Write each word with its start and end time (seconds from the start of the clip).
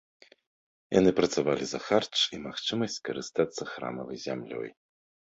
Яны 0.99 1.11
працавалі 1.19 1.65
за 1.71 1.79
харч 1.87 2.15
і 2.37 2.39
магчымасць 2.45 2.95
карыстацца 3.09 3.67
храмавай 3.75 4.17
зямлёй. 4.25 4.69